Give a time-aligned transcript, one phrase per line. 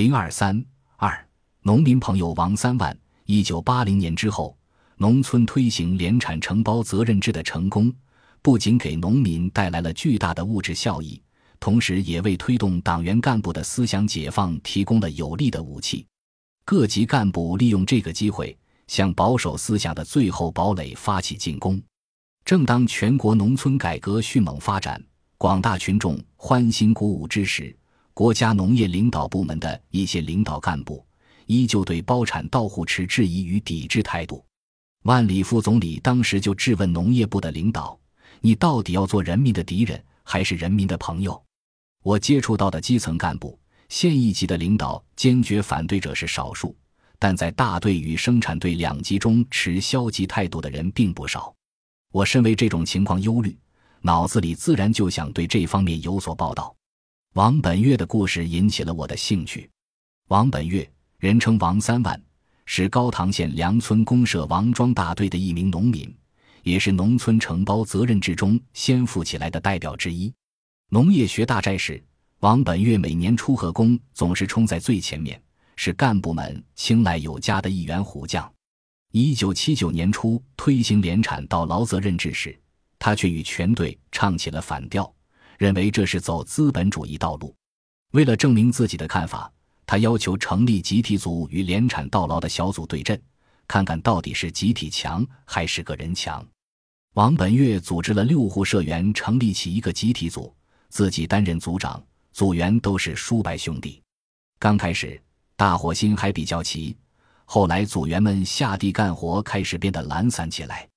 [0.00, 0.64] 零二三
[0.96, 1.28] 二，
[1.60, 2.98] 农民朋友王三万。
[3.26, 4.56] 一九八零年之后，
[4.96, 7.92] 农村推行联产承包责任制的成功，
[8.40, 11.20] 不仅给农民带来了巨大的物质效益，
[11.58, 16.06] 同时也为推动党员干部的思想解放提供了有力的武器。
[16.64, 18.56] 各级干部利用这个机会，
[18.86, 21.78] 向保守思想的最后堡垒发起进攻。
[22.46, 24.98] 正当全国农村改革迅猛发展，
[25.36, 27.76] 广大群众欢欣鼓舞之时，
[28.20, 31.02] 国家农业领导部门的一些领导干部
[31.46, 34.44] 依旧对包产到户持质疑与抵制态度。
[35.04, 37.98] 万里副总理当时就质问农业部的领导
[38.42, 41.42] ：“你到底要做人民的敌人，还是人民的朋友？”
[42.04, 46.76] 我接触到的基层干部、县一级的领导坚决反对者是少数，
[47.18, 51.50] 但在大队与生产队两级中持消极态度的人并不少。
[52.12, 53.58] 我身为这种情况忧虑，
[54.02, 56.76] 脑子里自然就想对这方面有所报道。
[57.34, 59.70] 王本月的故事引起了我的兴趣。
[60.30, 62.20] 王本月，人称王三万，
[62.66, 66.12] 是高唐县梁村公社王庄大队的一名农民，
[66.64, 70.32] 也是农村承包责任制中先富起来的代表之一。
[70.88, 72.02] 农业学大寨时，
[72.40, 75.40] 王本月每年出河工总是冲在最前面，
[75.76, 78.52] 是干部们青睐有加的一员虎将。
[79.12, 82.60] 一九七九年初推行联产到劳责任制时，
[82.98, 85.14] 他却与全队唱起了反调，
[85.60, 87.54] 认为这是走资本主义道路。
[88.12, 89.52] 为了证明自己的看法，
[89.84, 93.20] 他要求成立集体组与联产到劳的小组对阵，
[93.68, 96.42] 看看到底是集体强还是个人强。
[97.12, 100.50] 王本月组织了六户社员成立起一个集体组，
[100.88, 104.00] 自己担任组长，组员都是叔伯兄弟。
[104.58, 105.20] 刚开始，
[105.56, 106.96] 大伙心还比较齐。
[107.44, 110.88] 后来，组员们下地干活开始变得懒散起来，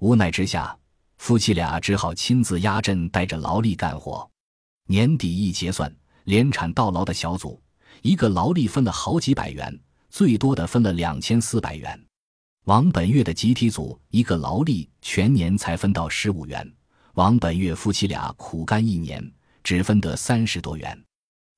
[0.00, 0.76] 无奈之下，
[1.22, 4.28] 夫妻俩只好亲自压阵，带着劳力干活。
[4.88, 7.62] 年底一结算，联产到劳的小组，
[8.02, 9.72] 一个劳力分了好几百元，
[10.10, 11.96] 最多的分了两千四百元。
[12.64, 16.68] 王本月的集体组，一个劳力全年才分到十五元，
[17.14, 19.24] 王本月夫妻俩苦干一年，
[19.62, 21.04] 只分得三十多元。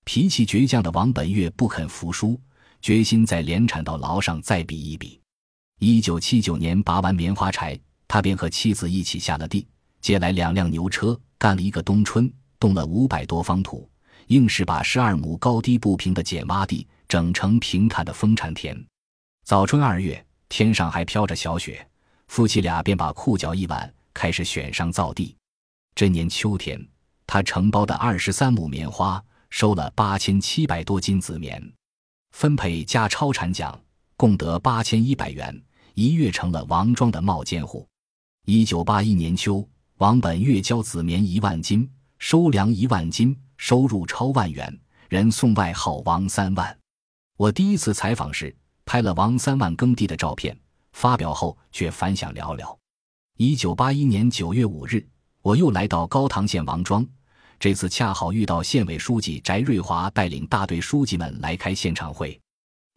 [0.05, 2.39] 脾气倔强的王本月不肯服输。
[2.83, 5.19] 决心在联产到劳上再比一比。
[5.81, 7.81] 一九七九年拔完棉花柴，
[8.15, 9.67] 他便和妻子一起下了地，
[10.01, 13.91] 借来两辆牛车，干了一个冬春，动了五百多方土，
[14.29, 18.81] 硬是把十二亩高低不平的碱洼地整成平坦的丰产田。
[19.45, 21.85] 早春二月，天上还飘着小雪，
[22.29, 25.37] 夫妻俩便把裤脚一挽，开始选上造地。
[25.97, 26.81] 这年秋天，
[27.27, 29.21] 他承包的二十三亩棉花
[29.51, 31.61] 收了八千七百多斤紫棉。
[32.31, 33.77] 分配加超产奖，
[34.17, 35.61] 共得八千一百元，
[35.95, 37.85] 一跃成了王庄的冒尖户。
[38.47, 39.67] 一九八一年秋，
[39.97, 44.79] 王本月交子棉一万斤，收粮一万斤，收入超万元，
[45.09, 46.79] 人送外号王三万。
[47.39, 50.55] 我第一次采访时，拍了王三万耕地的照片，
[50.93, 52.77] 发表后却反响寥寥。
[53.39, 55.09] 一九八一年九月五日，
[55.41, 57.07] 我又来到高唐县王庄。
[57.59, 62.39] 这次恰好遇到县委书记翟瑞华带领大队书记们来开现场会。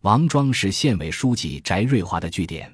[0.01, 2.69] 王庄是县委书记翟瑞华的据点，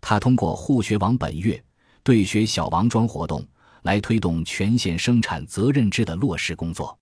[0.00, 1.62] 他通过护学王本月
[2.08, 3.46] 对学小王庄活动
[3.82, 6.98] 来推动全县生产责任制的落实工作。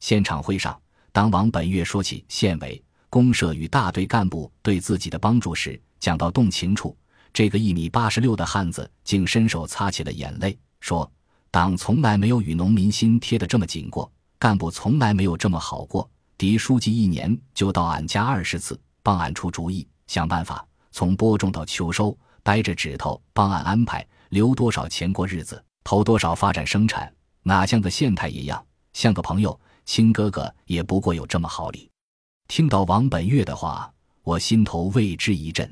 [0.00, 0.78] 现场会上，
[1.10, 6.94] 当王本月说起县委、公社与大队干部对自己的帮助时，讲到动情处，
[7.32, 11.10] 这个一米八十六的汉子竟伸手擦起了眼泪，说。
[11.50, 16.06] 党从来没有与农民心贴得这么紧过，干部从来没有这么好过。
[16.36, 31.90] 狄书记一年就到俺家二十次，帮俺出主意、想办法，从播种到秋收，掰着指头帮俺安排，留多少钱过日子，投多少发展生产，哪像个县太爷样，像个朋友、亲哥哥，也不过有这么好礼。
[32.48, 35.70] 听到王本月的话，我心头为之一震。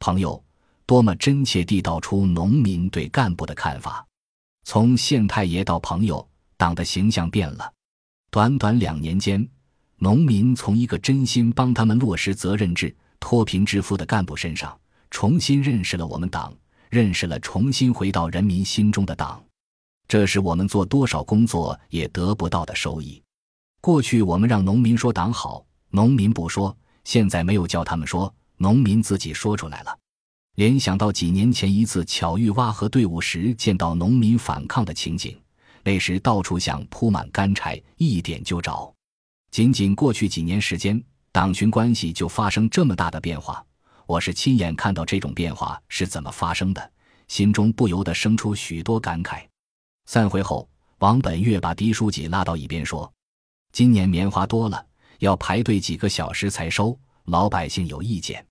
[0.00, 0.44] 朋友，
[0.86, 4.04] 多么真切地道出农民对干部的看法。
[4.64, 7.72] 从县太爷到朋友，党的形象变了。
[8.28, 9.48] 短短两年间，
[9.98, 14.76] 农民从一个真心帮他们落实责任制、脱贫致富的干部身上，
[15.12, 16.52] 重新认识了我们党，
[16.94, 19.42] 认识了重新回到人民心中的党。
[20.06, 23.20] 这是我们做多少工作也得不到的收益。
[23.80, 29.98] 过去我们让农民说党好，农民不说；现在没有叫他们说，农民自己说出来了。
[30.54, 35.36] 联想到几年前一次巧遇挖河队伍时见到农民反抗的情景，
[35.82, 38.94] 那时到处想铺满干柴，一点就着。
[39.50, 41.02] 仅仅过去几年时间，
[41.32, 43.64] 党群关系就发生这么大的变化。
[44.06, 46.92] 我是亲眼看到这种变化是怎么发生的，
[47.26, 49.42] 心中不由得生出许多感慨。
[50.06, 50.68] 散会后，
[50.98, 53.10] 王本月把狄书记拉到一边说
[53.72, 54.86] ：“今年棉花多了，
[55.20, 58.44] 要排队几个小时才收，老百姓有意见。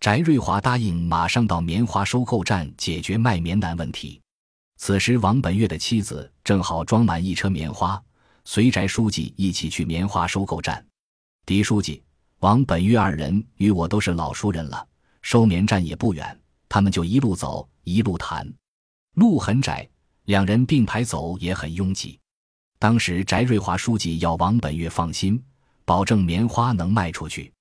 [0.00, 4.20] 翟瑞华答应马上到棉花收购站解决卖棉难问题。
[4.78, 8.00] 此时，王本月的妻子正好装满一车棉花，
[8.44, 10.84] 随翟书记一起去棉花收购站。
[11.46, 12.02] 狄书记、
[12.40, 14.86] 王本月二人与我都是老熟人了，
[15.30, 16.40] 收棉站也不远，
[16.70, 18.50] 他们就一路走，一路谈。
[19.16, 19.86] 路很窄，
[20.24, 22.18] 两人并排走也很拥挤。
[22.78, 25.38] 当时，翟瑞华书记要王本月放心，
[25.84, 27.52] 保证棉花能卖出去。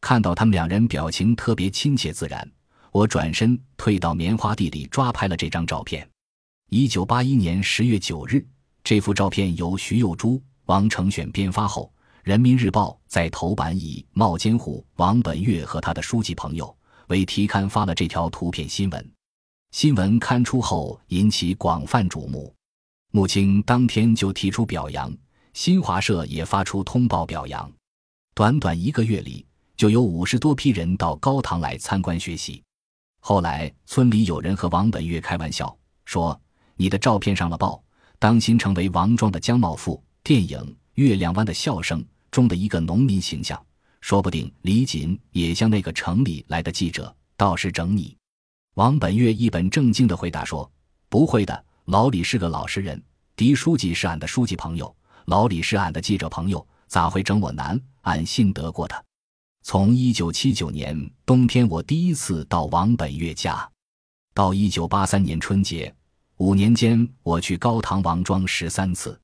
[0.00, 2.48] 看到他们两人表情特别亲切自然，
[2.92, 6.08] 我转身退到棉花地里抓拍了这张照片。
[6.70, 8.46] 一九八一年十月九日，
[8.84, 11.92] 这幅照片由徐幼珠、王成选编发后，
[12.22, 16.72] 《人民日报》在头版以“冒尖虎王本月和他的书记朋友”
[17.08, 19.12] 为题刊发了这条图片新闻。
[19.72, 22.54] 新闻刊出后引起广泛瞩目，
[23.10, 25.12] 穆青当天就提出表扬，
[25.52, 27.70] 新华社也发出通报表扬。
[28.34, 29.44] 短短一个月里。
[29.78, 32.60] 就有五十多批人到高唐来参观学习。
[33.20, 36.38] 后来村里有人和王本月开玩笑说
[36.74, 37.80] ：“你的照片上了报，
[38.18, 40.58] 当心成为王庄的江茂富电影
[40.94, 42.02] 《月亮湾的笑声》
[42.32, 43.64] 中的一个农民形象，
[44.00, 48.16] 说不定李锦也像那个城里来的记者，到时整你。”
[48.74, 50.70] 王本月一本正经地回答说
[51.10, 53.02] ：“不会的，老李是个老实人，
[53.34, 57.80] 狄书记是俺的书记朋友，老李是俺的记者朋友，咋会整我难？
[58.02, 59.02] 俺信得过他。”
[59.64, 63.68] 从一九七九年冬天，我第一次到王本月家，
[64.32, 65.92] 到一九八三年春节，
[66.36, 69.20] 五年间我去高唐王庄十三次，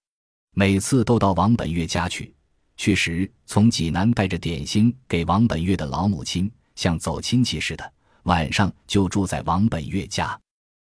[0.55, 2.34] 每次都到王本月家去。
[2.77, 7.93] 去时从济南带着点心给王本月的老母亲，像走亲戚似的。
[8.25, 10.39] 晚上就住在王本月家，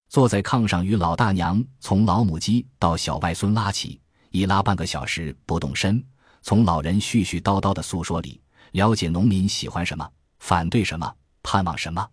[0.10, 4.00] 坐在炕上与老大娘从老母鸡到小外孙拉起，
[4.32, 6.04] 一拉半个小时不动身，
[6.42, 8.42] 从老人絮絮叨叨的诉说里。
[8.72, 10.10] 了解农民喜欢什么，
[10.40, 12.06] 反对什么，盼望什么。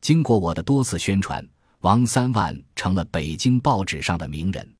[0.00, 1.44] 经过我的多次宣传，
[1.80, 4.74] 王三万成了北京报纸上的名人。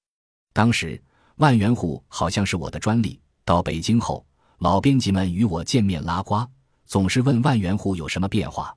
[0.52, 1.00] 当时
[1.36, 3.18] 万元户好像是我的专利。
[3.44, 4.25] 到北京后，
[4.58, 6.46] 老编辑们与我见面拉呱，
[6.86, 8.74] 总是问万元户有什么变化。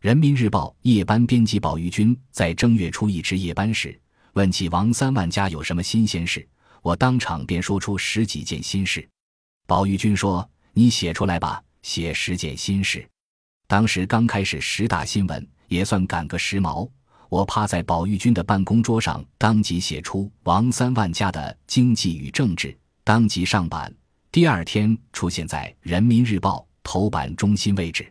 [0.00, 3.98] 人民日报夜班编辑宝玉军在正月初一值夜班时，
[4.32, 6.46] 问起王三万家有什么新鲜事，
[6.82, 9.08] 我当场便说出十几件心事。
[9.66, 13.04] 宝玉军说：“你写出来吧。”写十件心事，
[13.66, 16.88] 当时刚开始十大新闻，也算赶个时髦。
[17.28, 23.92] 我趴在宝玉军的办公桌上，当即写出王三万家的经济与政治，当即上版。
[24.32, 28.10] 第二天出现在《人民日报》头版中心位置。